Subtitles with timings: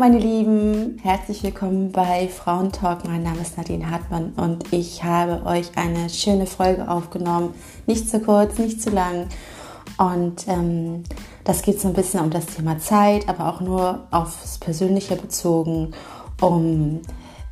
[0.00, 3.04] Meine Lieben, herzlich willkommen bei Frauentalk.
[3.04, 7.52] Mein Name ist Nadine Hartmann und ich habe euch eine schöne Folge aufgenommen.
[7.86, 9.26] Nicht zu kurz, nicht zu lang.
[9.98, 11.04] Und ähm,
[11.44, 15.92] das geht so ein bisschen um das Thema Zeit, aber auch nur aufs Persönliche bezogen,
[16.40, 17.02] um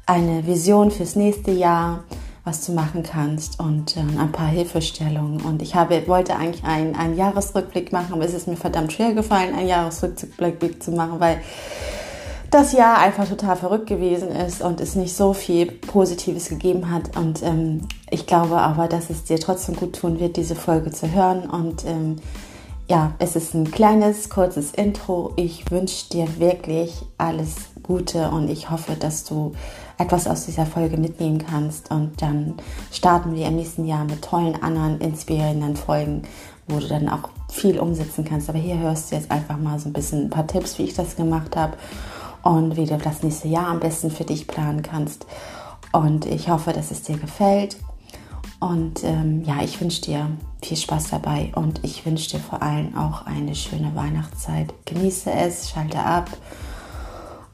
[0.06, 2.04] eine Vision fürs nächste Jahr,
[2.44, 5.42] was du machen kannst und ähm, ein paar Hilfestellungen.
[5.42, 9.12] Und ich habe, wollte eigentlich einen, einen Jahresrückblick machen, aber es ist mir verdammt schwer
[9.12, 11.42] gefallen, einen Jahresrückblick zu machen, weil
[12.50, 17.16] das Jahr einfach total verrückt gewesen ist und es nicht so viel Positives gegeben hat.
[17.16, 21.12] Und ähm, ich glaube aber, dass es dir trotzdem gut tun wird, diese Folge zu
[21.12, 21.48] hören.
[21.50, 22.16] Und ähm,
[22.88, 25.34] ja, es ist ein kleines, kurzes Intro.
[25.36, 29.52] Ich wünsche dir wirklich alles Gute und ich hoffe, dass du
[29.98, 31.90] etwas aus dieser Folge mitnehmen kannst.
[31.90, 32.54] Und dann
[32.90, 36.22] starten wir im nächsten Jahr mit tollen anderen inspirierenden Folgen,
[36.66, 38.48] wo du dann auch viel umsetzen kannst.
[38.48, 40.94] Aber hier hörst du jetzt einfach mal so ein bisschen ein paar Tipps, wie ich
[40.94, 41.74] das gemacht habe
[42.48, 45.26] und wie du das nächste Jahr am besten für dich planen kannst.
[45.92, 47.76] Und ich hoffe, dass es dir gefällt.
[48.58, 50.30] Und ähm, ja, ich wünsche dir
[50.62, 54.72] viel Spaß dabei und ich wünsche dir vor allem auch eine schöne Weihnachtszeit.
[54.86, 56.30] Genieße es, schalte ab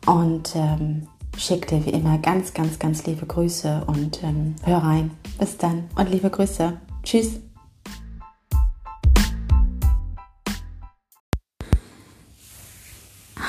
[0.07, 5.11] und ähm, schick dir wie immer ganz, ganz, ganz liebe Grüße und ähm, hör rein.
[5.39, 6.73] Bis dann und liebe Grüße.
[7.03, 7.41] Tschüss.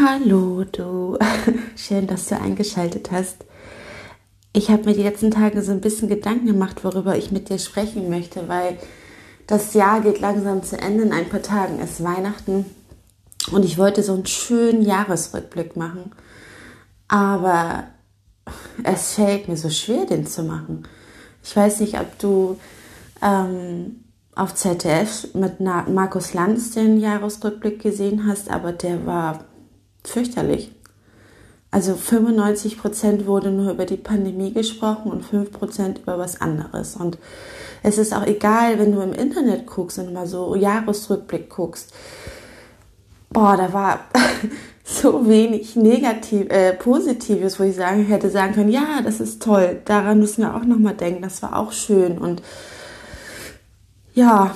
[0.07, 1.17] Hallo du,
[1.75, 3.37] schön, dass du eingeschaltet hast.
[4.53, 7.57] Ich habe mir die letzten Tage so ein bisschen Gedanken gemacht, worüber ich mit dir
[7.57, 8.77] sprechen möchte, weil
[9.47, 11.05] das Jahr geht langsam zu Ende.
[11.05, 12.67] In ein paar Tagen ist Weihnachten
[13.51, 16.11] und ich wollte so einen schönen Jahresrückblick machen.
[17.07, 17.85] Aber
[18.83, 20.87] es fällt mir so schwer, den zu machen.
[21.43, 22.59] Ich weiß nicht, ob du
[23.23, 24.03] ähm,
[24.35, 29.45] auf ZDF mit Markus Lanz den Jahresrückblick gesehen hast, aber der war
[30.07, 30.71] fürchterlich.
[31.71, 36.95] Also 95 Prozent wurde nur über die Pandemie gesprochen und 5 Prozent über was anderes.
[36.95, 37.17] Und
[37.83, 41.93] es ist auch egal, wenn du im Internet guckst und mal so Jahresrückblick guckst.
[43.29, 43.99] Boah, da war
[44.85, 49.81] so wenig negativ, äh, Positives, wo ich sagen hätte sagen können, ja, das ist toll.
[49.83, 51.23] Daran müssen wir auch nochmal denken.
[51.23, 52.41] Das war auch schön und
[54.13, 54.55] ja,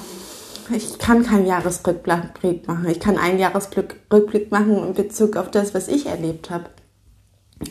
[0.72, 2.88] ich kann keinen Jahresrückblick machen.
[2.90, 6.66] Ich kann einen Jahresrückblick machen in Bezug auf das, was ich erlebt habe.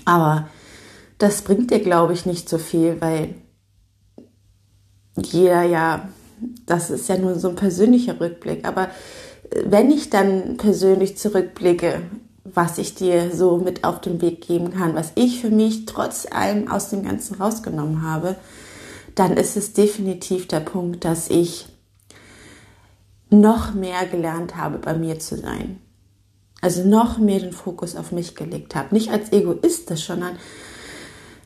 [0.04, 0.48] Aber
[1.19, 3.34] das bringt dir, glaube ich, nicht so viel, weil
[5.16, 6.09] jeder ja,
[6.66, 8.66] das ist ja nur so ein persönlicher Rückblick.
[8.66, 8.88] Aber
[9.65, 12.03] wenn ich dann persönlich zurückblicke,
[12.44, 16.26] was ich dir so mit auf den Weg geben kann, was ich für mich trotz
[16.30, 18.36] allem aus dem Ganzen rausgenommen habe,
[19.15, 21.66] dann ist es definitiv der Punkt, dass ich
[23.31, 25.81] noch mehr gelernt habe, bei mir zu sein.
[26.61, 28.94] Also noch mehr den Fokus auf mich gelegt habe.
[28.94, 30.37] Nicht als egoistisch, sondern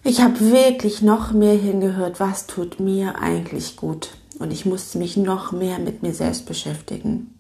[0.05, 4.11] ich habe wirklich noch mehr hingehört, was tut mir eigentlich gut.
[4.39, 7.39] Und ich musste mich noch mehr mit mir selbst beschäftigen.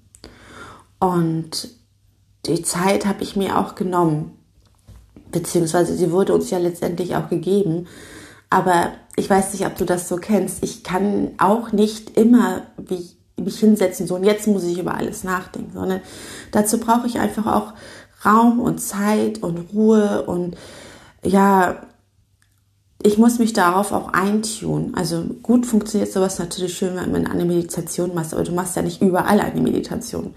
[1.00, 1.70] Und
[2.47, 4.38] die Zeit habe ich mir auch genommen.
[5.30, 7.86] Beziehungsweise sie wurde uns ja letztendlich auch gegeben.
[8.50, 10.62] Aber ich weiß nicht, ob du das so kennst.
[10.62, 15.25] Ich kann auch nicht immer, wie mich hinsetzen, so und jetzt muss ich über alles
[15.25, 16.00] nachdenken, sondern
[16.50, 17.72] dazu brauche ich einfach auch
[18.25, 20.56] Raum und Zeit und Ruhe und
[21.25, 21.76] ja,
[23.03, 24.92] ich muss mich darauf auch eintun.
[24.94, 28.82] Also gut funktioniert sowas natürlich schön, wenn man eine Meditation machst, aber du machst ja
[28.82, 30.34] nicht überall eine Meditation.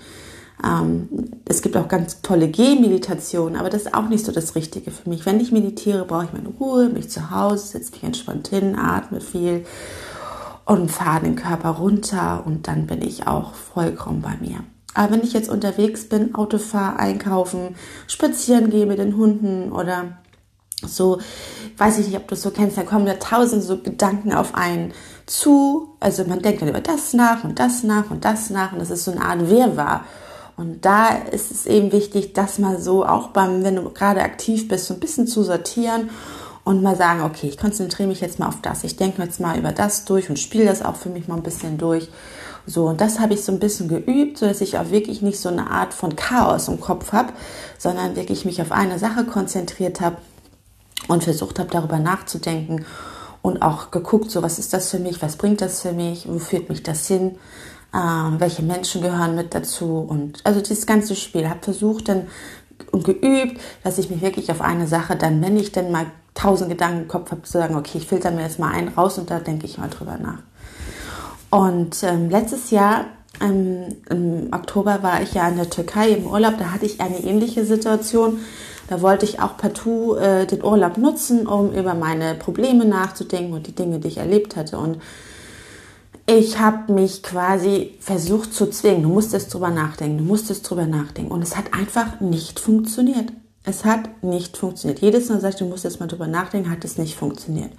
[0.63, 1.09] Ähm,
[1.45, 5.09] es gibt auch ganz tolle Gehmeditationen, aber das ist auch nicht so das Richtige für
[5.09, 5.25] mich.
[5.25, 9.22] Wenn ich meditiere, brauche ich meine Ruhe, mich zu Hause, setze mich entspannt hin, atme
[9.22, 9.66] viel
[10.66, 14.64] und fahre den Körper runter und dann bin ich auch vollkommen bei mir.
[14.96, 17.76] Aber wenn ich jetzt unterwegs bin, Auto fahre, einkaufen,
[18.08, 20.17] spazieren gehe mit den Hunden oder
[20.82, 21.20] so,
[21.78, 24.56] weiß ich nicht, ob du es so kennst, da kommen ja tausend so Gedanken auf
[24.56, 24.94] einen
[25.26, 25.96] zu.
[26.00, 28.90] Also man denkt dann über das nach und das nach und das nach und das
[28.90, 30.06] ist so eine Art Wirrwarr.
[30.58, 34.70] Und da ist es eben wichtig, das mal so auch beim, wenn du gerade aktiv
[34.70, 36.09] bist, so ein bisschen zu sortieren
[36.66, 38.84] und mal sagen, okay, ich konzentriere mich jetzt mal auf das.
[38.84, 41.44] Ich denke jetzt mal über das durch und spiele das auch für mich mal ein
[41.44, 42.09] bisschen durch.
[42.66, 45.40] So, und das habe ich so ein bisschen geübt, so dass ich auch wirklich nicht
[45.40, 47.32] so eine Art von Chaos im Kopf habe,
[47.78, 50.17] sondern wirklich mich auf eine Sache konzentriert habe
[51.08, 52.85] und versucht habe, darüber nachzudenken
[53.44, 56.40] und auch geguckt, so was ist das für mich, was bringt das für mich, wo
[56.40, 57.38] führt mich das hin,
[57.94, 62.28] ähm, welche Menschen gehören mit dazu und also dieses ganze Spiel habe versucht dann
[62.91, 66.70] und geübt, dass ich mich wirklich auf eine Sache dann, wenn ich dann mal tausend
[66.70, 69.32] Gedanken im Kopf habe, zu sagen, okay, ich filter mir jetzt mal einen raus und
[69.32, 70.40] da denke ich mal drüber nach.
[71.49, 73.05] Und ähm, letztes Jahr
[73.41, 77.23] ähm, im Oktober war ich ja in der Türkei im Urlaub, da hatte ich eine
[77.23, 78.40] ähnliche Situation,
[78.87, 83.67] Da wollte ich auch partout äh, den Urlaub nutzen, um über meine Probleme nachzudenken und
[83.67, 84.78] die Dinge, die ich erlebt hatte.
[84.78, 84.99] Und
[86.28, 89.03] ich habe mich quasi versucht zu zwingen.
[89.03, 91.31] Du musstest drüber nachdenken, du musstest drüber nachdenken.
[91.31, 93.31] Und es hat einfach nicht funktioniert.
[93.66, 95.00] Es hat nicht funktioniert.
[95.00, 97.72] Jedes Mal sagte ich, du musst jetzt mal drüber nachdenken, hat es nicht funktioniert.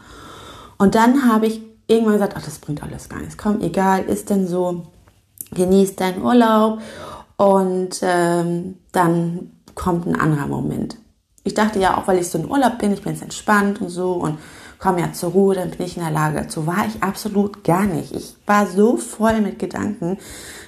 [0.79, 3.37] Und dann habe ich irgendwann gesagt, ach, das bringt alles gar nichts.
[3.37, 4.83] Komm, egal, ist denn so,
[5.53, 6.81] genieß deinen Urlaub
[7.37, 10.97] und ähm, dann kommt ein anderer Moment.
[11.45, 13.91] Ich dachte ja auch, weil ich so in Urlaub bin, ich bin jetzt entspannt und
[13.91, 14.39] so und
[14.79, 16.41] komme ja zur Ruhe, dann bin ich in der Lage.
[16.41, 18.13] Dazu war ich absolut gar nicht.
[18.15, 20.19] Ich war so voll mit Gedanken,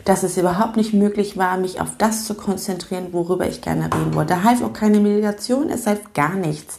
[0.05, 4.15] dass es überhaupt nicht möglich war, mich auf das zu konzentrieren, worüber ich gerne reden
[4.15, 4.35] wollte.
[4.35, 6.79] Da half auch keine Meditation, es half gar nichts.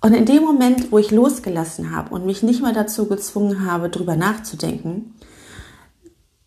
[0.00, 3.90] Und in dem Moment, wo ich losgelassen habe und mich nicht mehr dazu gezwungen habe,
[3.90, 5.14] drüber nachzudenken,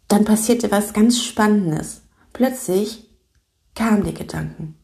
[0.07, 2.01] dann passierte was ganz Spannendes.
[2.33, 3.09] Plötzlich
[3.75, 4.75] kamen die Gedanken.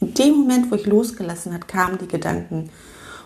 [0.00, 2.70] In dem Moment, wo ich losgelassen habe, kamen die Gedanken.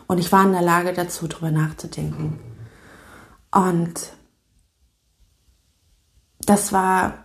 [0.06, 2.38] Und ich war in der Lage dazu, drüber nachzudenken.
[3.50, 4.12] Und
[6.48, 7.24] das war,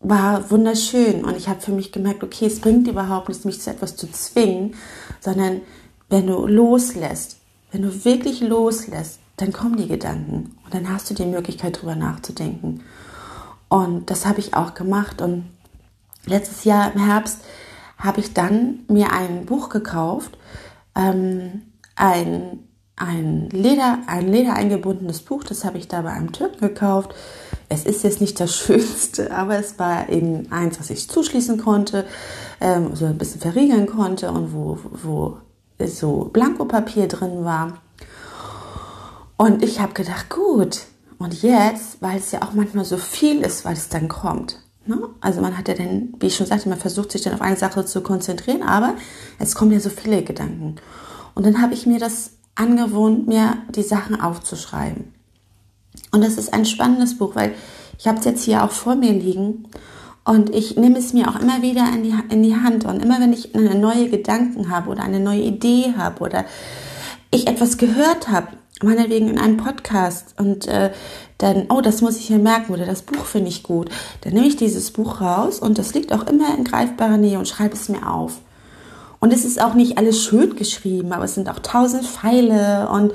[0.00, 1.24] war wunderschön.
[1.24, 4.10] Und ich habe für mich gemerkt, okay, es bringt überhaupt nichts, mich zu etwas zu
[4.10, 4.74] zwingen,
[5.20, 5.60] sondern
[6.08, 7.36] wenn du loslässt,
[7.70, 11.94] wenn du wirklich loslässt, dann kommen die Gedanken und dann hast du die Möglichkeit, drüber
[11.94, 12.82] nachzudenken.
[13.68, 15.22] Und das habe ich auch gemacht.
[15.22, 15.48] Und
[16.26, 17.40] letztes Jahr im Herbst
[17.96, 20.36] habe ich dann mir ein Buch gekauft,
[20.94, 21.62] ähm,
[21.96, 27.14] ein, ein, Leder, ein Leder eingebundenes Buch, das habe ich da bei einem Türken gekauft.
[27.68, 32.04] Es ist jetzt nicht das Schönste, aber es war eben eins, was ich zuschließen konnte,
[32.60, 35.38] ähm, so ein bisschen verriegeln konnte und wo, wo
[35.84, 37.78] so Blankopapier drin war.
[39.36, 40.82] Und ich habe gedacht, gut,
[41.18, 44.58] und jetzt, weil es ja auch manchmal so viel ist, weil es dann kommt.
[44.86, 45.08] Ne?
[45.20, 47.56] Also man hat ja dann, wie ich schon sagte, man versucht sich dann auf eine
[47.56, 48.94] Sache zu konzentrieren, aber
[49.38, 50.76] es kommen ja so viele Gedanken.
[51.34, 55.12] Und dann habe ich mir das angewohnt, mir die Sachen aufzuschreiben.
[56.10, 57.54] Und das ist ein spannendes Buch, weil
[57.98, 59.68] ich habe es jetzt hier auch vor mir liegen
[60.24, 62.84] und ich nehme es mir auch immer wieder in die, in die Hand.
[62.84, 66.44] Und immer wenn ich eine neue Gedanken habe oder eine neue Idee habe oder
[67.30, 68.48] ich etwas gehört habe,
[68.82, 70.92] meinetwegen in einem Podcast und äh,
[71.38, 73.90] dann, oh, das muss ich mir merken oder das Buch finde ich gut,
[74.20, 77.48] dann nehme ich dieses Buch raus und das liegt auch immer in greifbarer Nähe und
[77.48, 78.40] schreibe es mir auf.
[79.22, 83.12] Und es ist auch nicht alles schön geschrieben, aber es sind auch tausend Pfeile und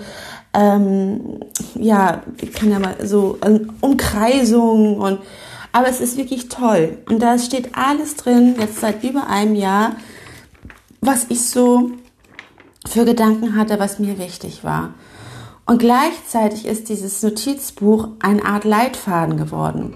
[0.53, 1.41] ähm,
[1.75, 5.19] ja, ich kann ja mal so äh, Umkreisungen und
[5.73, 6.97] aber es ist wirklich toll.
[7.09, 9.97] Und da steht alles drin, jetzt seit über einem Jahr,
[11.01, 11.91] was ich so
[12.87, 14.93] für Gedanken hatte, was mir wichtig war.
[15.65, 19.95] Und gleichzeitig ist dieses Notizbuch eine Art Leitfaden geworden.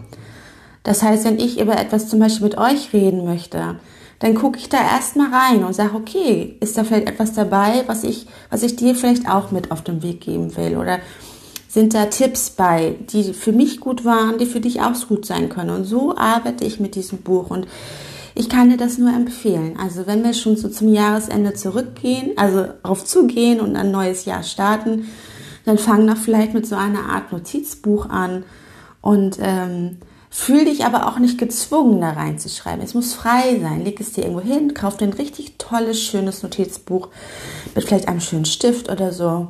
[0.83, 3.79] Das heißt, wenn ich über etwas zum Beispiel mit euch reden möchte,
[4.21, 8.03] dann gucke ich da erstmal rein und sage, okay, ist da vielleicht etwas dabei, was
[8.03, 10.77] ich, was ich dir vielleicht auch mit auf den Weg geben will?
[10.77, 11.00] Oder
[11.68, 15.50] sind da Tipps bei, die für mich gut waren, die für dich auch gut sein
[15.50, 15.72] können?
[15.72, 17.65] Und so arbeite ich mit diesem Buch und
[18.36, 19.75] ich kann dir das nur empfehlen.
[19.81, 24.43] Also wenn wir schon so zum Jahresende zurückgehen, also auf zugehen und ein neues Jahr
[24.43, 25.07] starten,
[25.65, 28.43] dann fang doch vielleicht mit so einer Art Notizbuch an
[29.01, 29.98] und ähm,
[30.33, 32.81] Fühl dich aber auch nicht gezwungen, da reinzuschreiben.
[32.81, 33.83] Es muss frei sein.
[33.83, 37.09] Leg es dir irgendwo hin, kauf dir ein richtig tolles, schönes Notizbuch
[37.75, 39.50] mit vielleicht einem schönen Stift oder so.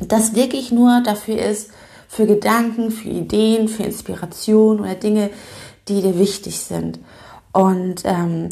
[0.00, 1.70] Das wirklich nur dafür ist,
[2.08, 5.30] für Gedanken, für Ideen, für Inspiration oder Dinge,
[5.86, 6.98] die dir wichtig sind.
[7.52, 8.48] Und ähm,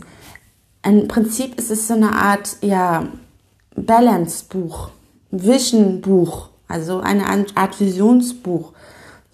[0.85, 3.09] im Prinzip ist es so eine Art, ja,
[3.75, 4.91] Balance-Buch,
[5.33, 8.75] Vision-Buch, also eine Art Visionsbuch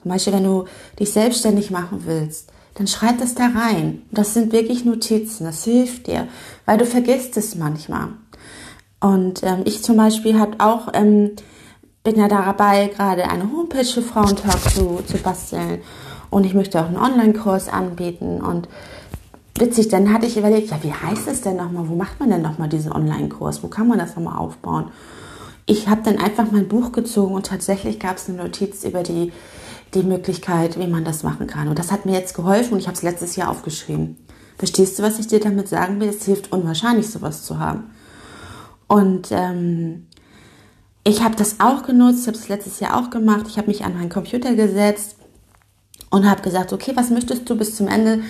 [0.04, 0.66] zum Beispiel, wenn du
[1.00, 4.02] dich selbstständig machen willst, dann schreib das da rein.
[4.10, 6.28] Das sind wirklich Notizen, das hilft dir,
[6.66, 8.08] weil du vergisst es manchmal.
[9.00, 11.30] Und ähm, ich zum Beispiel habe auch, ähm,
[12.02, 15.80] bin ja dabei, gerade eine Homepage für Frauentalk zu, zu basteln.
[16.28, 18.42] Und ich möchte auch einen Online-Kurs anbieten.
[18.42, 18.68] Und
[19.58, 21.88] witzig, dann hatte ich überlegt, ja, wie heißt es denn nochmal?
[21.88, 23.62] Wo macht man denn nochmal diesen Online-Kurs?
[23.62, 24.90] Wo kann man das nochmal aufbauen?
[25.64, 29.32] Ich habe dann einfach mein Buch gezogen und tatsächlich gab es eine Notiz über die
[29.94, 31.68] die Möglichkeit, wie man das machen kann.
[31.68, 34.16] Und das hat mir jetzt geholfen und ich habe es letztes Jahr aufgeschrieben.
[34.58, 36.08] Verstehst du, was ich dir damit sagen will?
[36.08, 37.90] Es hilft unwahrscheinlich, sowas zu haben.
[38.86, 40.06] Und ähm,
[41.02, 43.46] ich habe das auch genutzt, habe es letztes Jahr auch gemacht.
[43.48, 45.16] Ich habe mich an meinen Computer gesetzt
[46.10, 48.20] und habe gesagt, okay, was möchtest du bis zum Ende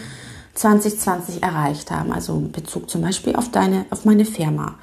[0.55, 2.13] 2020 erreicht haben?
[2.13, 4.77] Also in Bezug zum Beispiel auf deine, auf meine Firma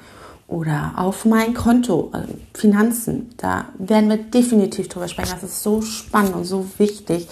[0.52, 2.24] oder auf mein Konto, äh,
[2.56, 3.30] Finanzen.
[3.38, 5.32] Da werden wir definitiv drüber sprechen.
[5.40, 7.26] Das ist so spannend und so wichtig,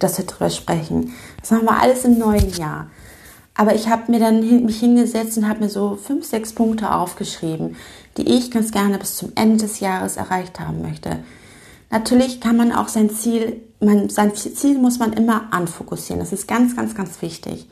[0.00, 1.12] dass wir drüber sprechen.
[1.40, 2.88] Das machen wir alles im neuen Jahr.
[3.54, 7.76] Aber ich habe mir dann mich hingesetzt und habe mir so fünf, sechs Punkte aufgeschrieben,
[8.16, 11.20] die ich ganz gerne bis zum Ende des Jahres erreicht haben möchte.
[11.90, 16.18] Natürlich kann man auch sein Ziel, man, sein Ziel muss man immer anfokussieren.
[16.18, 17.68] Das ist ganz, ganz, ganz wichtig.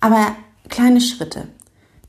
[0.00, 0.34] Aber
[0.70, 1.48] kleine Schritte.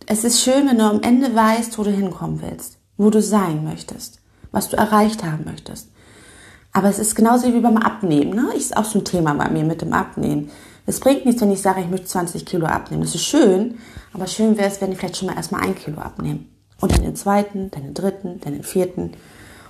[0.08, 3.64] Es ist schön, wenn du am Ende weißt, wo du hinkommen willst, wo du sein
[3.64, 4.20] möchtest,
[4.52, 5.90] was du erreicht haben möchtest.
[6.74, 8.36] Aber es ist genauso wie beim Abnehmen.
[8.36, 8.54] Ne?
[8.56, 10.52] Ist auch so ein Thema bei mir mit dem Abnehmen.
[10.86, 13.02] Es bringt nichts, wenn ich sage, ich möchte 20 Kilo abnehmen.
[13.02, 13.80] Das ist schön,
[14.14, 16.42] aber schön wäre es, wenn ich vielleicht schon mal erstmal ein Kilo abnehme.
[16.80, 19.14] Und dann den zweiten, dann den dritten, dann den vierten.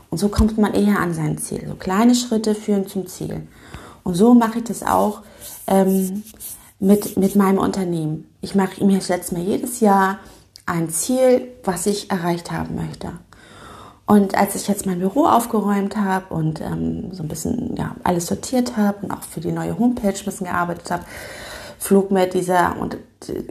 [0.10, 1.66] Und so kommt man eher an sein Ziel.
[1.68, 3.48] So kleine Schritte führen zum Ziel.
[4.04, 5.22] Und so mache ich das auch
[5.68, 6.24] ähm,
[6.86, 8.30] mit, mit meinem Unternehmen.
[8.42, 10.20] Ich mache mir jetzt Mal jedes Jahr
[10.68, 13.12] ein Ziel, was ich erreicht haben möchte.
[14.06, 18.28] Und als ich jetzt mein Büro aufgeräumt habe und ähm, so ein bisschen ja, alles
[18.28, 21.06] sortiert habe und auch für die neue Homepage ein bisschen gearbeitet habe,
[21.80, 22.98] flog mir dieser und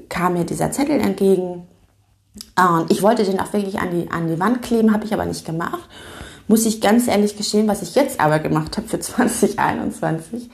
[0.09, 1.67] kam mir dieser Zettel entgegen.
[2.57, 5.25] Und ich wollte den auch wirklich an die, an die Wand kleben, habe ich aber
[5.25, 5.89] nicht gemacht.
[6.47, 10.51] Muss ich ganz ehrlich gestehen, was ich jetzt aber gemacht habe für 2021.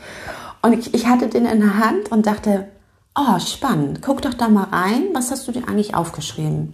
[0.63, 2.69] Und ich, ich hatte den in der Hand und dachte,
[3.15, 6.73] oh, spannend, guck doch da mal rein, was hast du dir eigentlich aufgeschrieben?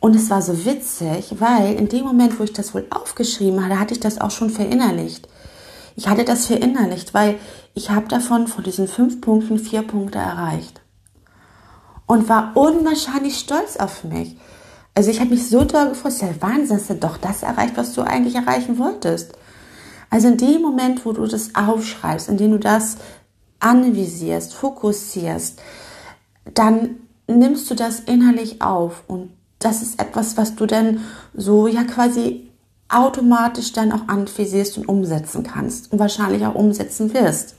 [0.00, 3.80] Und es war so witzig, weil in dem Moment, wo ich das wohl aufgeschrieben hatte,
[3.80, 5.28] hatte ich das auch schon verinnerlicht.
[5.96, 7.38] Ich hatte das verinnerlicht, weil
[7.74, 10.80] ich habe davon von diesen fünf Punkten vier Punkte erreicht.
[12.06, 14.36] Und war unwahrscheinlich stolz auf mich.
[14.94, 17.92] Also ich habe mich so toll gefreut, ja Wahnsinn, dass du doch das erreicht, was
[17.92, 19.32] du eigentlich erreichen wolltest.
[20.10, 22.96] Also in dem Moment, wo du das aufschreibst, in dem du das
[23.60, 25.60] anvisierst, fokussierst,
[26.54, 26.96] dann
[27.26, 31.00] nimmst du das innerlich auf und das ist etwas, was du dann
[31.34, 32.50] so ja quasi
[32.88, 37.56] automatisch dann auch anvisierst und umsetzen kannst und wahrscheinlich auch umsetzen wirst.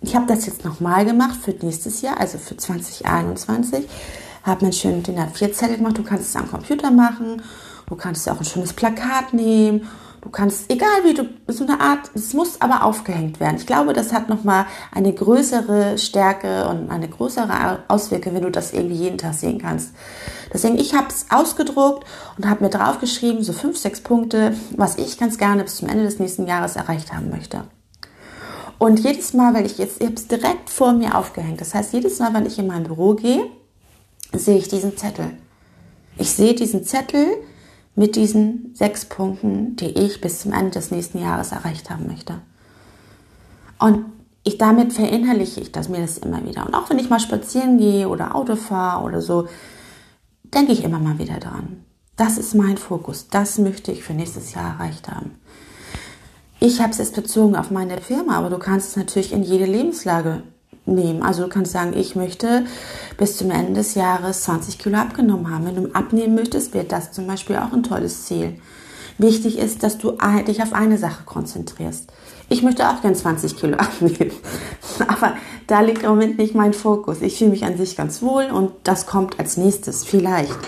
[0.00, 3.88] Ich habe das jetzt nochmal gemacht für nächstes Jahr, also für 2021.
[4.42, 5.98] Habe mir schön den A4-Zettel gemacht.
[5.98, 7.42] Du kannst es am Computer machen.
[7.86, 9.86] Du kannst auch ein schönes Plakat nehmen
[10.22, 13.56] Du kannst, egal wie du, so eine Art, es muss aber aufgehängt werden.
[13.56, 18.72] Ich glaube, das hat nochmal eine größere Stärke und eine größere Auswirkung, wenn du das
[18.72, 19.90] irgendwie jeden Tag sehen kannst.
[20.52, 22.06] Deswegen, ich habe es ausgedruckt
[22.38, 26.04] und habe mir draufgeschrieben, so fünf, sechs Punkte, was ich ganz gerne bis zum Ende
[26.04, 27.64] des nächsten Jahres erreicht haben möchte.
[28.78, 31.60] Und jedes Mal, wenn ich jetzt, ich habe es direkt vor mir aufgehängt.
[31.60, 33.44] Das heißt, jedes Mal, wenn ich in mein Büro gehe,
[34.32, 35.32] sehe ich diesen Zettel.
[36.16, 37.26] Ich sehe diesen Zettel,
[37.94, 42.40] mit diesen sechs Punkten, die ich bis zum Ende des nächsten Jahres erreicht haben möchte.
[43.78, 44.06] Und
[44.44, 46.66] ich damit verinnerliche ich das mir das immer wieder.
[46.66, 49.46] Und auch wenn ich mal spazieren gehe oder Auto fahre oder so,
[50.42, 51.84] denke ich immer mal wieder dran.
[52.16, 53.28] Das ist mein Fokus.
[53.28, 55.32] Das möchte ich für nächstes Jahr erreicht haben.
[56.60, 59.64] Ich habe es jetzt bezogen auf meine Firma, aber du kannst es natürlich in jede
[59.64, 60.42] Lebenslage
[60.86, 61.22] nehmen.
[61.22, 62.64] Also du kannst sagen, ich möchte
[63.16, 65.66] bis zum Ende des Jahres 20 Kilo abgenommen haben.
[65.66, 68.58] Wenn du abnehmen möchtest, wäre das zum Beispiel auch ein tolles Ziel.
[69.18, 70.16] Wichtig ist, dass du
[70.48, 72.10] dich auf eine Sache konzentrierst.
[72.48, 74.32] Ich möchte auch gern 20 Kilo abnehmen,
[75.06, 75.34] aber
[75.66, 77.22] da liegt im Moment nicht mein Fokus.
[77.22, 80.58] Ich fühle mich an sich ganz wohl und das kommt als nächstes, vielleicht.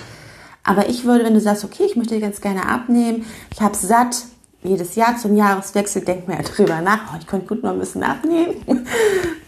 [0.63, 4.25] Aber ich würde, wenn du sagst, okay, ich möchte ganz gerne abnehmen, ich habe satt,
[4.65, 7.79] jedes Jahr zum Jahreswechsel denkt man ja drüber nach, oh, ich könnte gut noch ein
[7.79, 8.57] bisschen abnehmen,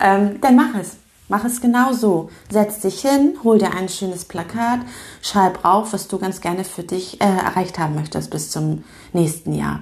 [0.00, 0.96] ähm, dann mach es.
[1.28, 2.30] Mach es genau so.
[2.52, 4.78] Setz dich hin, hol dir ein schönes Plakat,
[5.22, 9.52] schreib auf, was du ganz gerne für dich äh, erreicht haben möchtest bis zum nächsten
[9.52, 9.80] Jahr.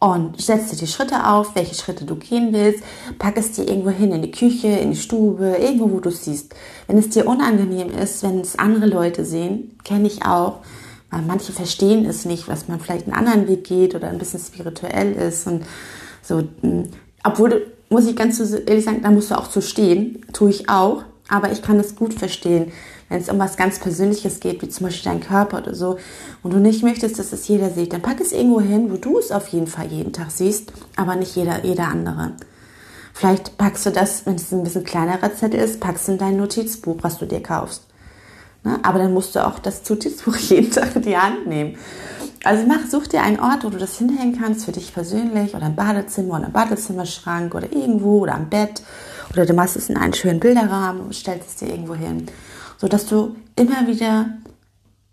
[0.00, 2.82] Und setz dir die Schritte auf, welche Schritte du gehen willst.
[3.20, 6.24] Pack es dir irgendwo hin, in die Küche, in die Stube, irgendwo, wo du es
[6.24, 6.54] siehst.
[6.88, 10.58] Wenn es dir unangenehm ist, wenn es andere Leute sehen, kenne ich auch,
[11.22, 15.12] manche verstehen es nicht, was man vielleicht einen anderen Weg geht oder ein bisschen spirituell
[15.12, 15.64] ist und
[16.22, 16.42] so.
[16.60, 16.88] Hm,
[17.22, 21.04] obwohl, muss ich ganz ehrlich sagen, da musst du auch zu stehen, tue ich auch,
[21.28, 22.72] aber ich kann es gut verstehen,
[23.08, 25.98] wenn es um was ganz Persönliches geht, wie zum Beispiel dein Körper oder so,
[26.42, 29.18] und du nicht möchtest, dass es jeder sieht, dann pack es irgendwo hin, wo du
[29.18, 32.32] es auf jeden Fall jeden Tag siehst, aber nicht jeder, jeder andere.
[33.12, 36.36] Vielleicht packst du das, wenn es ein bisschen kleinerer Zettel ist, packst du in dein
[36.36, 37.84] Notizbuch, was du dir kaufst.
[38.64, 38.78] Ne?
[38.82, 41.76] Aber dann musst du auch das Notizbuch jeden Tag in die Hand nehmen.
[42.44, 45.64] Also mach, such dir einen Ort, wo du das hinhängen kannst für dich persönlich oder
[45.64, 48.82] ein Badezimmer oder ein Badezimmerschrank oder irgendwo oder am Bett
[49.32, 52.26] oder du machst es in einen schönen Bilderrahmen und stellst es dir irgendwo hin,
[52.76, 54.26] sodass du immer wieder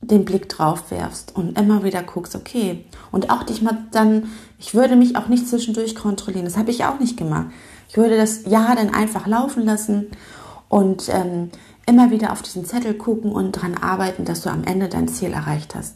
[0.02, 4.74] den Blick drauf werfst und immer wieder guckst, okay, und auch dich mal dann, ich
[4.74, 7.48] würde mich auch nicht zwischendurch kontrollieren, das habe ich auch nicht gemacht.
[7.88, 10.08] Ich würde das Jahr dann einfach laufen lassen
[10.70, 11.52] und ähm,
[11.86, 15.32] immer wieder auf diesen Zettel gucken und daran arbeiten, dass du am Ende dein Ziel
[15.34, 15.96] erreicht hast.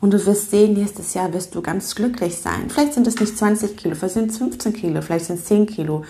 [0.00, 2.68] Und du wirst sehen, nächstes Jahr wirst du ganz glücklich sein.
[2.70, 5.66] Vielleicht sind es nicht 20 Kilo, vielleicht sind es 15 Kilo, vielleicht sind es 10
[5.66, 6.04] Kilo.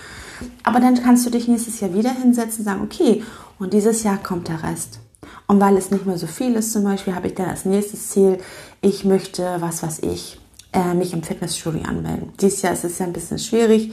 [0.63, 3.23] Aber dann kannst du dich nächstes Jahr wieder hinsetzen und sagen, okay,
[3.59, 5.01] und dieses Jahr kommt der Rest.
[5.47, 8.11] Und weil es nicht mehr so viel ist, zum Beispiel, habe ich dann als nächstes
[8.11, 8.39] Ziel,
[8.83, 10.39] ich möchte, was weiß ich,
[10.75, 12.35] äh, mich im Fitnessstudio anmelden.
[12.41, 13.93] Dieses Jahr ist es ja ein bisschen schwierig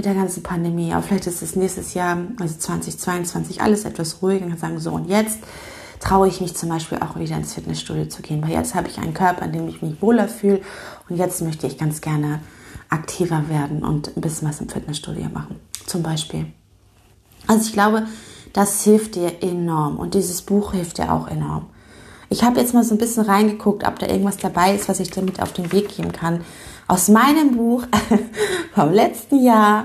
[0.00, 4.46] mit der ganzen Pandemie, aber vielleicht ist es nächstes Jahr, also 2022, alles etwas ruhiger
[4.46, 5.40] und sagen, so und jetzt
[6.00, 8.96] traue ich mich zum Beispiel auch wieder ins Fitnessstudio zu gehen, weil jetzt habe ich
[8.96, 10.62] einen Körper, in dem ich mich wohler fühle
[11.10, 12.40] und jetzt möchte ich ganz gerne
[12.88, 16.46] aktiver werden und ein bisschen was im Fitnessstudio machen, zum Beispiel.
[17.46, 18.06] Also ich glaube,
[18.54, 21.66] das hilft dir enorm und dieses Buch hilft dir auch enorm.
[22.30, 25.10] Ich habe jetzt mal so ein bisschen reingeguckt, ob da irgendwas dabei ist, was ich
[25.10, 26.40] dir mit auf den Weg geben kann.
[26.90, 27.84] Aus meinem Buch
[28.74, 29.84] vom letzten Jahr,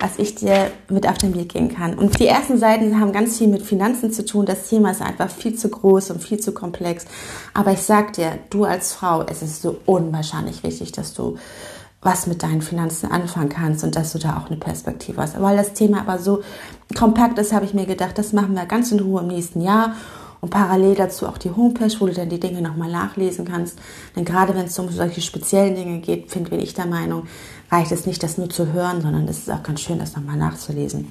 [0.00, 1.98] was ich dir mit auf den Weg geben kann.
[1.98, 4.46] Und die ersten Seiten haben ganz viel mit Finanzen zu tun.
[4.46, 7.04] Das Thema ist einfach viel zu groß und viel zu komplex.
[7.52, 11.36] Aber ich sag dir, du als Frau, es ist so unwahrscheinlich wichtig, dass du
[12.00, 15.38] was mit deinen Finanzen anfangen kannst und dass du da auch eine Perspektive hast.
[15.38, 16.40] Weil das Thema aber so
[16.98, 19.94] kompakt ist, habe ich mir gedacht, das machen wir ganz in Ruhe im nächsten Jahr
[20.40, 23.78] und parallel dazu auch die Homepage, wo du dann die Dinge nochmal nachlesen kannst.
[24.14, 27.26] Denn gerade wenn es um solche speziellen Dinge geht, finde ich der Meinung,
[27.70, 30.36] reicht es nicht, das nur zu hören, sondern es ist auch ganz schön, das nochmal
[30.36, 31.10] nachzulesen.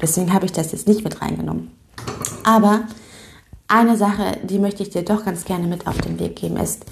[0.00, 1.70] Deswegen habe ich das jetzt nicht mit reingenommen.
[2.44, 2.82] Aber
[3.68, 6.84] eine Sache, die möchte ich dir doch ganz gerne mit auf den Weg geben, ist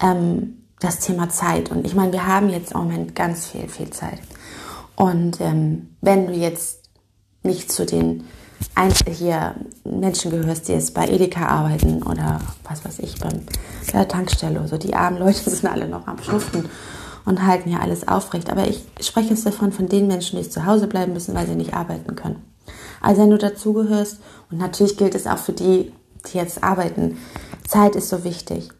[0.00, 1.70] ähm, das Thema Zeit.
[1.70, 4.20] Und ich meine, wir haben jetzt im Moment ganz viel, viel Zeit.
[4.96, 6.82] Und ähm, wenn du jetzt
[7.42, 8.24] nicht zu den
[9.08, 9.54] hier
[9.84, 13.30] Menschen gehörst, die jetzt bei Edeka arbeiten oder was weiß ich, bei
[13.92, 14.78] der Tankstelle oder so.
[14.78, 16.68] Die armen Leute sind alle noch am Schuften
[17.24, 18.50] und halten hier alles aufrecht.
[18.50, 21.54] Aber ich spreche jetzt davon, von den Menschen, die zu Hause bleiben müssen, weil sie
[21.54, 22.42] nicht arbeiten können.
[23.00, 24.18] Also wenn du dazugehörst,
[24.50, 25.92] und natürlich gilt es auch für die,
[26.26, 27.18] die jetzt arbeiten,
[27.66, 28.70] Zeit ist so wichtig.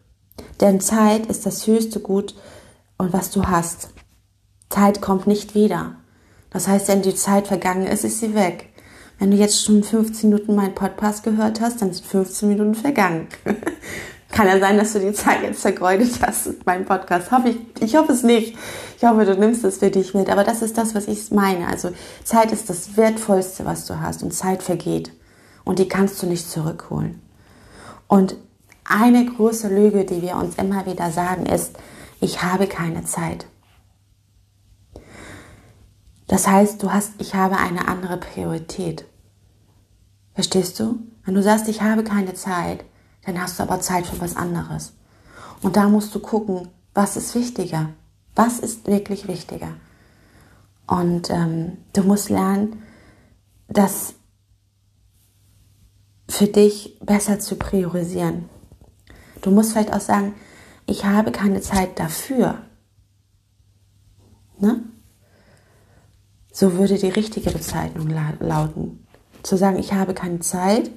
[0.60, 2.34] Denn Zeit ist das höchste Gut
[2.98, 3.90] und was du hast.
[4.68, 5.96] Zeit kommt nicht wieder.
[6.50, 8.71] Das heißt, wenn die Zeit vergangen ist, ist sie weg.
[9.22, 13.28] Wenn du jetzt schon 15 Minuten meinen Podcast gehört hast, dann sind 15 Minuten vergangen.
[14.32, 17.30] Kann ja sein, dass du die Zeit jetzt vergeudet hast mit meinem Podcast.
[17.30, 18.58] Hoffe ich, ich hoffe es nicht.
[18.96, 20.28] Ich hoffe, du nimmst es für dich mit.
[20.28, 21.68] Aber das ist das, was ich meine.
[21.68, 21.92] Also
[22.24, 24.24] Zeit ist das Wertvollste, was du hast.
[24.24, 25.12] Und Zeit vergeht.
[25.62, 27.22] Und die kannst du nicht zurückholen.
[28.08, 28.34] Und
[28.84, 31.76] eine große Lüge, die wir uns immer wieder sagen, ist,
[32.20, 33.46] ich habe keine Zeit.
[36.26, 39.04] Das heißt, du hast, ich habe eine andere Priorität.
[40.34, 41.00] Verstehst du?
[41.24, 42.84] Wenn du sagst, ich habe keine Zeit,
[43.24, 44.94] dann hast du aber Zeit für was anderes.
[45.62, 47.90] Und da musst du gucken, was ist wichtiger?
[48.34, 49.74] Was ist wirklich wichtiger?
[50.86, 52.82] Und ähm, du musst lernen,
[53.68, 54.14] das
[56.28, 58.48] für dich besser zu priorisieren.
[59.42, 60.34] Du musst vielleicht auch sagen,
[60.86, 62.58] ich habe keine Zeit dafür.
[64.58, 64.82] Ne?
[66.52, 68.08] So würde die richtige Bezeichnung
[68.40, 69.01] lauten.
[69.42, 70.90] Zu sagen, ich habe keine Zeit,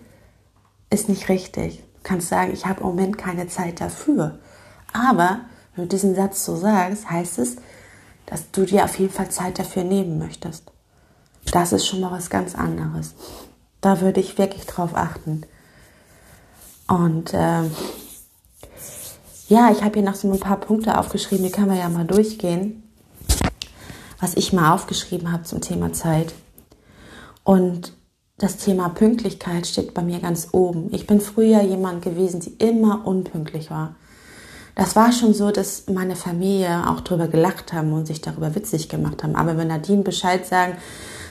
[0.90, 1.80] ist nicht richtig.
[1.80, 4.40] Du kannst sagen, ich habe im Moment keine Zeit dafür.
[4.94, 5.42] Aber
[5.76, 7.58] wenn du diesen Satz so sagst, heißt es,
[8.26, 10.72] dass du dir auf jeden Fall Zeit dafür nehmen möchtest.
[11.52, 13.14] Das ist schon mal was ganz anderes.
[13.82, 15.42] Da würde ich wirklich drauf achten.
[16.88, 17.64] Und äh,
[19.48, 22.06] ja, ich habe hier noch so ein paar Punkte aufgeschrieben, die können wir ja mal
[22.06, 22.84] durchgehen,
[24.20, 26.34] was ich mal aufgeschrieben habe zum Thema Zeit.
[27.44, 27.94] Und
[28.38, 30.94] das Thema Pünktlichkeit steht bei mir ganz oben.
[30.94, 33.96] Ich bin früher jemand gewesen, die immer unpünktlich war.
[34.76, 38.90] Das war schon so, dass meine Familie auch darüber gelacht haben und sich darüber witzig
[38.90, 39.38] gemacht haben.
[39.38, 40.76] Aber wenn Nadine Bescheid sagen,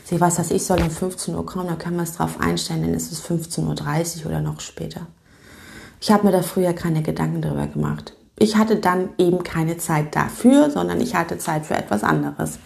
[0.05, 2.83] sie weiß, dass ich soll um 15 Uhr kommen, dann können wir es darauf einstellen,
[2.83, 5.07] dann ist es 15.30 Uhr oder noch später.
[6.01, 8.14] Ich habe mir da früher keine Gedanken darüber gemacht.
[8.38, 12.59] Ich hatte dann eben keine Zeit dafür, sondern ich hatte Zeit für etwas anderes.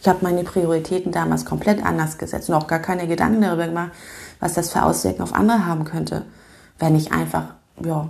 [0.00, 3.90] Ich habe meine Prioritäten damals komplett anders gesetzt und auch gar keine Gedanken darüber gemacht,
[4.40, 6.24] was das für Auswirkungen auf andere haben könnte,
[6.78, 8.08] wenn ich einfach ja,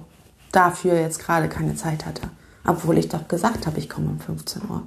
[0.53, 2.23] dafür jetzt gerade keine Zeit hatte.
[2.67, 4.83] Obwohl ich doch gesagt habe, ich komme um 15 Uhr.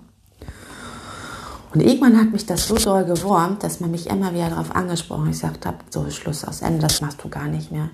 [1.73, 5.23] Und irgendwann hat mich das so doll gewurmt, dass man mich immer wieder darauf angesprochen
[5.23, 5.33] hat.
[5.33, 7.89] Ich gesagt habe, so Schluss aus Ende, das machst du gar nicht mehr.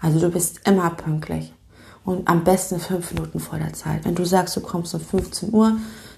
[0.00, 1.52] Also du bist immer pünktlich.
[2.04, 4.04] Und am besten fünf Minuten vor der Zeit.
[4.04, 5.76] Wenn du sagst, du kommst um 15 Uhr,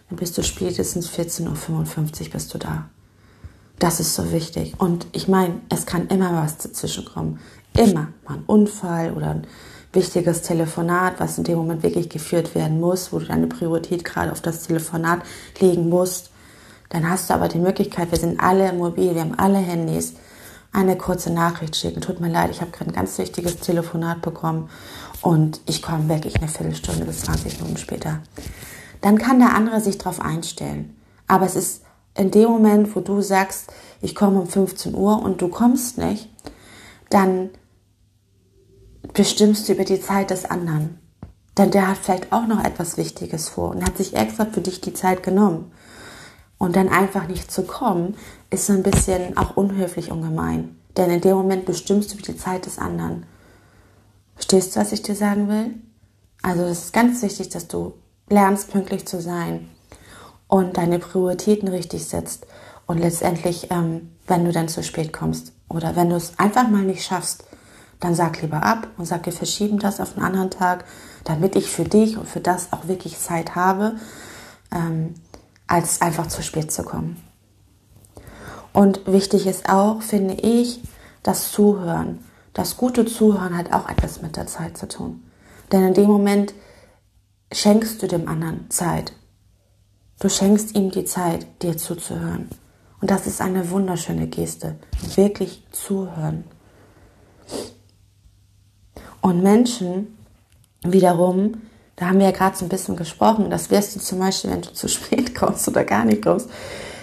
[0.09, 2.89] dann bist du spätestens 14.55 Uhr bist du da.
[3.79, 4.75] Das ist so wichtig.
[4.79, 7.39] Und ich meine, es kann immer was dazwischen kommen.
[7.77, 8.09] Immer.
[8.27, 9.47] Mal ein Unfall oder ein
[9.93, 14.33] wichtiges Telefonat, was in dem Moment wirklich geführt werden muss, wo du deine Priorität gerade
[14.33, 15.21] auf das Telefonat
[15.61, 16.31] legen musst.
[16.89, 20.15] Dann hast du aber die Möglichkeit, wir sind alle mobil, wir haben alle Handys,
[20.73, 22.01] eine kurze Nachricht schicken.
[22.01, 24.71] Tut mir leid, ich habe gerade ein ganz wichtiges Telefonat bekommen
[25.23, 28.21] und ich komme wirklich eine Viertelstunde bis 20 Minuten später.
[29.01, 30.97] Dann kann der andere sich darauf einstellen.
[31.27, 31.83] Aber es ist
[32.17, 36.29] in dem Moment, wo du sagst, ich komme um 15 Uhr und du kommst nicht,
[37.11, 37.51] dann
[39.13, 40.99] bestimmst du über die Zeit des anderen.
[41.57, 44.81] Denn der hat vielleicht auch noch etwas Wichtiges vor und hat sich extra für dich
[44.81, 45.73] die Zeit genommen.
[46.57, 48.17] Und dann einfach nicht zu kommen,
[48.51, 50.77] ist so ein bisschen auch unhöflich und gemein.
[50.97, 53.27] Denn in dem Moment bestimmst du über die Zeit des anderen.
[54.35, 55.75] Verstehst du, was ich dir sagen will?
[56.43, 57.95] Also es ist ganz wichtig, dass du
[58.31, 59.69] lernst, pünktlich zu sein
[60.47, 62.47] und deine Prioritäten richtig setzt.
[62.87, 66.83] Und letztendlich, ähm, wenn du dann zu spät kommst oder wenn du es einfach mal
[66.83, 67.45] nicht schaffst,
[68.01, 70.85] dann sag lieber ab und sag, wir verschieben das auf einen anderen Tag,
[71.25, 73.97] damit ich für dich und für das auch wirklich Zeit habe,
[74.73, 75.15] ähm,
[75.67, 77.23] als einfach zu spät zu kommen.
[78.73, 80.81] Und wichtig ist auch, finde ich,
[81.23, 82.25] das Zuhören.
[82.55, 85.23] Das gute Zuhören hat auch etwas mit der Zeit zu tun.
[85.73, 86.55] Denn in dem Moment
[87.53, 89.13] schenkst du dem anderen Zeit.
[90.21, 92.49] Du schenkst ihm die Zeit, dir zuzuhören.
[93.01, 94.77] Und das ist eine wunderschöne Geste.
[95.15, 96.45] Wirklich zuhören.
[99.21, 100.19] Und Menschen
[100.83, 101.63] wiederum,
[101.97, 104.63] da haben wir ja gerade so ein bisschen gesprochen, das wirst du zum Beispiel, wenn
[104.63, 106.49] du zu spät kommst oder gar nicht kommst,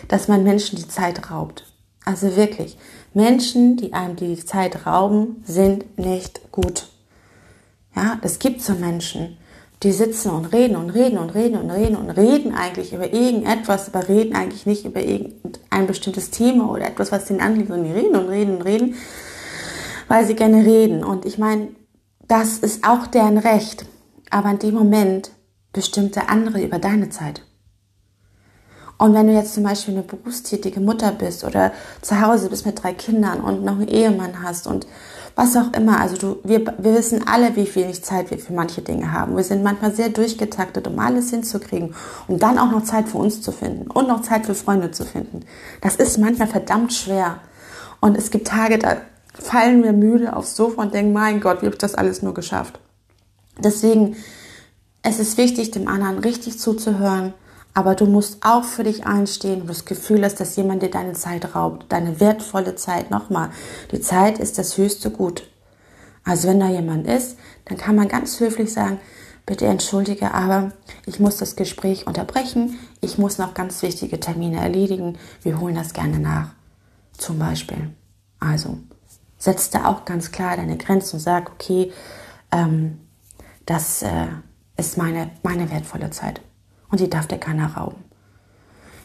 [0.07, 1.65] dass man Menschen die Zeit raubt.
[2.03, 2.77] Also wirklich,
[3.13, 6.87] Menschen, die einem die Zeit rauben, sind nicht gut.
[7.95, 9.37] Ja, es gibt so Menschen,
[9.83, 13.93] die sitzen und reden und reden und reden und reden und reden eigentlich über irgendetwas,
[13.93, 17.99] aber reden eigentlich nicht über irgendein bestimmtes Thema oder etwas, was ihnen anliegt, sondern die
[17.99, 18.95] reden und reden und reden,
[20.07, 21.03] weil sie gerne reden.
[21.03, 21.69] Und ich meine,
[22.27, 23.85] das ist auch deren Recht.
[24.31, 25.31] Aber in dem Moment
[25.71, 27.43] bestimmt der andere über deine Zeit.
[28.97, 32.81] Und wenn du jetzt zum Beispiel eine berufstätige Mutter bist oder zu Hause bist mit
[32.81, 34.87] drei Kindern und noch einen Ehemann hast und
[35.35, 38.81] was auch immer, also du, wir, wir wissen alle, wie wenig Zeit wir für manche
[38.81, 39.35] Dinge haben.
[39.35, 41.93] Wir sind manchmal sehr durchgetaktet, um alles hinzukriegen
[42.27, 45.03] und dann auch noch Zeit für uns zu finden und noch Zeit für Freunde zu
[45.03, 45.41] finden.
[45.81, 47.39] Das ist manchmal verdammt schwer.
[47.99, 48.97] Und es gibt Tage, da
[49.33, 52.33] fallen wir müde aufs Sofa und denken, mein Gott, wie habe ich das alles nur
[52.33, 52.79] geschafft?
[53.61, 54.15] Deswegen,
[55.01, 57.33] es ist wichtig, dem anderen richtig zuzuhören,
[57.75, 61.11] aber du musst auch für dich einstehen, und das Gefühl hast, dass jemand dir deine
[61.11, 63.11] Zeit raubt, deine wertvolle Zeit.
[63.11, 63.49] Nochmal,
[63.91, 65.43] die Zeit ist das höchste Gut.
[66.23, 68.99] Also wenn da jemand ist, dann kann man ganz höflich sagen,
[69.45, 70.71] bitte entschuldige, aber
[71.05, 72.79] ich muss das Gespräch unterbrechen.
[73.01, 75.17] Ich muss noch ganz wichtige Termine erledigen.
[75.43, 76.51] Wir holen das gerne nach.
[77.17, 77.93] Zum Beispiel.
[78.39, 78.77] Also,
[79.37, 81.91] setz da auch ganz klar deine Grenzen und sag, okay,
[82.53, 82.99] ähm,
[83.65, 84.27] das äh,
[84.77, 86.39] ist meine, meine wertvolle Zeit
[86.91, 88.03] und die darf dir keiner rauben.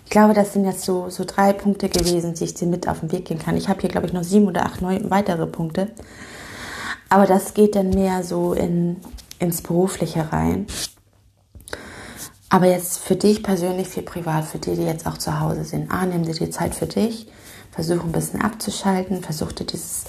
[0.05, 3.01] Ich glaube, das sind jetzt so, so drei Punkte gewesen, die ich dir mit auf
[3.01, 3.57] den Weg gehen kann.
[3.57, 5.93] Ich habe hier, glaube ich, noch sieben oder acht neun weitere Punkte.
[7.09, 8.97] Aber das geht dann mehr so in,
[9.39, 10.67] ins Berufliche rein.
[12.49, 15.93] Aber jetzt für dich persönlich, für privat, für die, die jetzt auch zu Hause sind.
[15.93, 17.29] A, nimm dir die Zeit für dich,
[17.71, 20.07] versuch ein bisschen abzuschalten, versuch dir dieses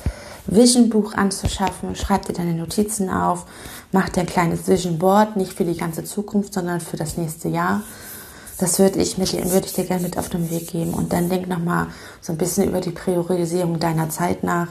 [0.48, 3.46] Vision Buch anzuschaffen, schreib dir deine Notizen auf,
[3.92, 7.50] mach dir ein kleines Vision Board, nicht für die ganze Zukunft, sondern für das nächste
[7.50, 7.82] Jahr.
[8.58, 10.94] Das würde ich, mit, würde ich dir gerne mit auf den Weg geben.
[10.94, 11.88] Und dann denk nochmal
[12.22, 14.68] so ein bisschen über die Priorisierung deiner Zeit nach.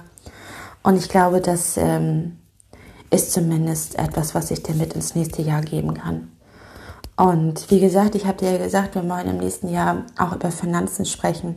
[0.83, 2.39] Und ich glaube, das ähm,
[3.11, 6.31] ist zumindest etwas, was ich dir mit ins nächste Jahr geben kann.
[7.17, 10.51] Und wie gesagt, ich habe dir ja gesagt, wir wollen im nächsten Jahr auch über
[10.51, 11.57] Finanzen sprechen.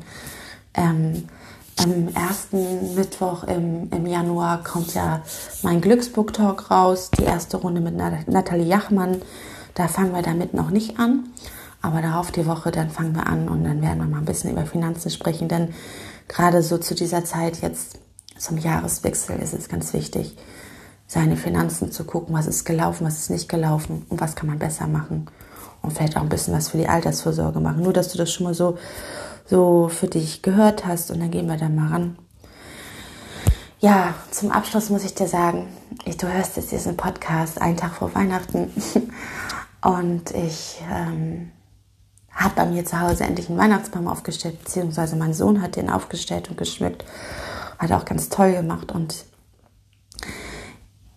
[0.74, 1.30] Ähm,
[1.78, 5.22] am ersten Mittwoch im, im Januar kommt ja
[5.62, 9.22] mein Glücksbook-Talk raus, die erste Runde mit Nathalie Jachmann.
[9.74, 11.26] Da fangen wir damit noch nicht an,
[11.82, 14.52] aber darauf die Woche, dann fangen wir an und dann werden wir mal ein bisschen
[14.52, 15.74] über Finanzen sprechen, denn
[16.28, 18.00] gerade so zu dieser Zeit jetzt
[18.38, 20.38] zum Jahreswechsel ist es ganz wichtig,
[21.08, 24.60] seine Finanzen zu gucken, was ist gelaufen, was ist nicht gelaufen und was kann man
[24.60, 25.28] besser machen
[25.82, 27.84] und vielleicht auch ein bisschen was für die Altersvorsorge machen.
[27.84, 28.78] Nur, dass du das schon mal so
[29.46, 32.18] so für dich gehört hast und dann gehen wir da mal ran.
[33.80, 35.68] Ja, zum Abschluss muss ich dir sagen,
[36.06, 38.72] ich, du hörst jetzt diesen Podcast einen Tag vor Weihnachten
[39.82, 41.52] und ich ähm,
[42.32, 46.50] habe bei mir zu Hause endlich einen Weihnachtsbaum aufgestellt, beziehungsweise mein Sohn hat den aufgestellt
[46.50, 47.04] und geschmückt.
[47.78, 49.26] Hat auch ganz toll gemacht und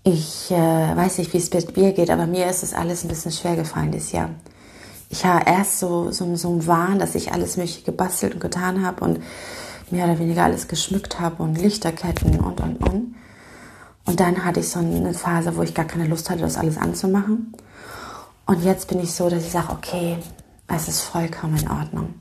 [0.03, 3.09] ich äh, weiß nicht, wie es mit dir geht, aber mir ist es alles ein
[3.09, 4.31] bisschen schwer gefallen dieses Jahr
[5.09, 8.85] ich war erst so, so, so ein Wahn, dass ich alles mögliche gebastelt und getan
[8.85, 9.21] habe und
[9.91, 13.15] mehr oder weniger alles geschmückt habe und Lichterketten und, und, und.
[14.05, 16.79] Und dann hatte ich so eine Phase, wo ich gar keine Lust hatte, das alles
[16.79, 17.53] anzumachen.
[18.47, 20.19] Und jetzt bin ich so, dass ich sage, okay,
[20.69, 22.15] es ist vollkommen in Ordnung.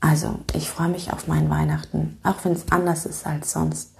[0.00, 3.92] Also, ich freue mich auf meinen Weihnachten, auch wenn es anders ist als sonst.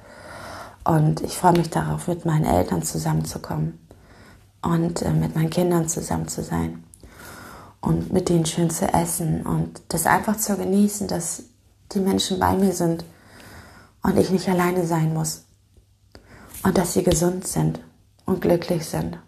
[0.85, 3.79] Und ich freue mich darauf, mit meinen Eltern zusammenzukommen,
[4.63, 6.83] und äh, mit meinen Kindern zusammen zu sein
[7.81, 11.45] und mit denen schön zu essen und das einfach zu genießen, dass
[11.93, 13.05] die Menschen bei mir sind
[14.03, 15.45] und ich nicht alleine sein muss
[16.63, 17.81] und dass sie gesund sind
[18.25, 19.19] und glücklich sind.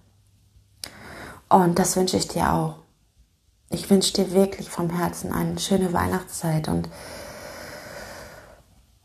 [1.48, 2.76] Und das wünsche ich dir auch.
[3.70, 6.88] Ich wünsche dir wirklich vom Herzen eine schöne Weihnachtszeit und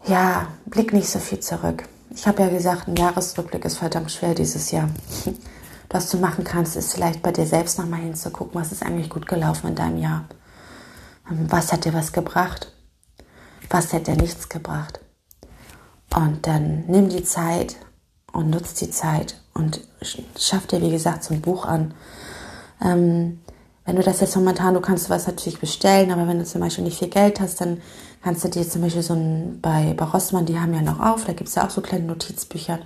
[0.08, 1.84] ja, blick nicht so viel zurück.
[2.12, 4.90] Ich habe ja gesagt, ein Jahresrückblick ist verdammt schwer dieses Jahr.
[5.90, 9.28] Was du machen kannst, ist vielleicht bei dir selbst nochmal hinzugucken, was ist eigentlich gut
[9.28, 10.26] gelaufen in deinem Jahr.
[11.30, 12.72] Ähm, was hat dir was gebracht?
[13.70, 15.00] Was hat dir nichts gebracht?
[16.16, 17.76] Und dann nimm die Zeit
[18.32, 19.82] und nutz die Zeit und
[20.38, 21.94] schaff dir, wie gesagt, so ein Buch an.
[22.82, 23.40] Ähm,
[23.86, 26.84] wenn du das jetzt momentan, du kannst was natürlich bestellen, aber wenn du zum Beispiel
[26.84, 27.82] nicht viel Geld hast, dann
[28.24, 31.26] kannst du dir zum Beispiel so ein, bei, bei Rossmann, die haben ja noch auf,
[31.26, 32.80] da gibt es ja auch so kleine Notizbücher.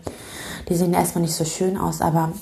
[0.68, 2.34] Die sehen erstmal nicht so schön aus, aber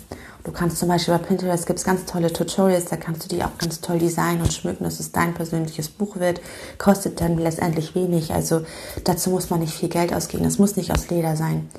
[0.48, 3.44] du kannst zum Beispiel bei Pinterest gibt es ganz tolle Tutorials, da kannst du die
[3.44, 6.40] auch ganz toll designen und schmücken, dass es dein persönliches Buch wird.
[6.78, 8.62] Kostet dann letztendlich wenig, also
[9.04, 11.70] dazu muss man nicht viel Geld ausgeben, das muss nicht aus Leder sein.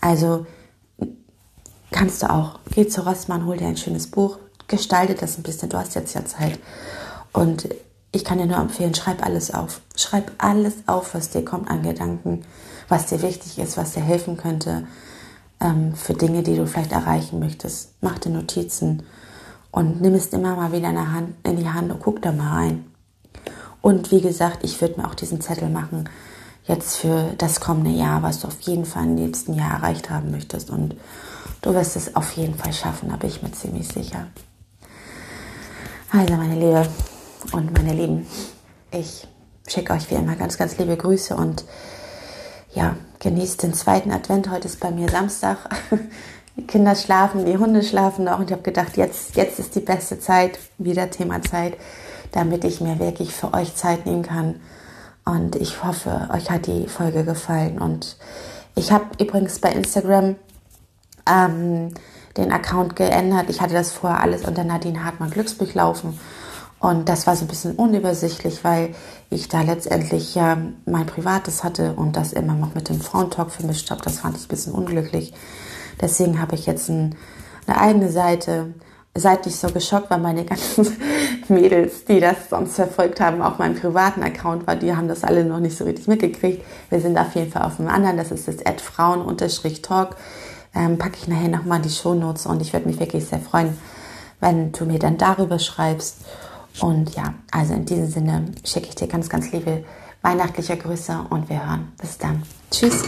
[0.00, 0.46] Also
[1.90, 2.58] kannst du auch.
[2.70, 6.14] Geh zu Rossmann, hol dir ein schönes Buch, gestalte das ein bisschen, du hast jetzt
[6.14, 6.58] ja Zeit.
[7.34, 7.68] Und
[8.12, 9.82] ich kann dir nur empfehlen, schreib alles auf.
[9.94, 12.46] Schreib alles auf, was dir kommt an Gedanken,
[12.88, 14.86] was dir wichtig ist, was dir helfen könnte
[15.60, 17.94] ähm, für Dinge, die du vielleicht erreichen möchtest.
[18.00, 19.02] Mach dir Notizen
[19.70, 22.32] und nimm es immer mal wieder in, der Hand, in die Hand und guck da
[22.32, 22.86] mal rein.
[23.80, 26.08] Und wie gesagt, ich würde mir auch diesen Zettel machen,
[26.64, 30.30] jetzt für das kommende Jahr, was du auf jeden Fall im nächsten Jahr erreicht haben
[30.30, 30.70] möchtest.
[30.70, 30.96] Und
[31.62, 34.26] du wirst es auf jeden Fall schaffen, da bin ich mir ziemlich sicher.
[36.10, 36.88] Also meine Liebe
[37.52, 38.26] und meine Lieben,
[38.90, 39.26] ich
[39.68, 41.64] schicke euch wie immer ganz, ganz liebe Grüße und
[42.74, 44.50] ja, genießt den zweiten Advent.
[44.50, 45.58] Heute ist bei mir Samstag.
[46.56, 49.80] Die Kinder schlafen, die Hunde schlafen noch und ich habe gedacht, jetzt, jetzt ist die
[49.80, 51.76] beste Zeit, wieder Thema Zeit,
[52.32, 54.60] damit ich mir wirklich für euch Zeit nehmen kann.
[55.26, 57.78] Und ich hoffe, euch hat die Folge gefallen.
[57.78, 58.16] Und
[58.74, 60.36] ich habe übrigens bei Instagram
[61.28, 61.92] ähm,
[62.38, 63.50] den Account geändert.
[63.50, 66.18] Ich hatte das vorher alles unter Nadine Hartmann Glücksbuch laufen.
[66.78, 68.94] Und das war so ein bisschen unübersichtlich, weil
[69.30, 73.90] ich da letztendlich ja mein Privates hatte und das immer noch mit dem Frauentalk vermischt
[73.90, 74.02] habe.
[74.02, 75.32] Das fand ich ein bisschen unglücklich.
[76.00, 77.16] Deswegen habe ich jetzt ein,
[77.66, 78.74] eine eigene Seite.
[79.14, 80.94] Seid nicht so geschockt, weil meine ganzen
[81.48, 85.44] Mädels, die das sonst verfolgt haben, auch meinen privaten Account war, die haben das alle
[85.44, 86.62] noch nicht so richtig mitgekriegt.
[86.90, 88.18] Wir sind auf jeden Fall auf dem anderen.
[88.18, 90.16] Das ist das Frauen-Talk
[90.76, 93.76] ähm, packe ich nachher nochmal die Shownotes und ich würde mich wirklich sehr freuen,
[94.40, 96.18] wenn du mir dann darüber schreibst.
[96.80, 99.84] Und ja, also in diesem Sinne schicke ich dir ganz, ganz liebe
[100.22, 101.92] weihnachtliche Grüße und wir hören.
[102.00, 102.42] Bis dann.
[102.70, 103.04] Tschüss.